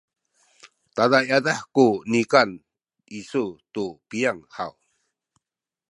tada 0.95 1.19
yadah 1.29 1.59
ku 1.75 1.85
nikan 2.11 2.49
isu 3.19 3.45
tu 3.73 3.85
piyang 4.09 4.41
haw? 4.55 4.73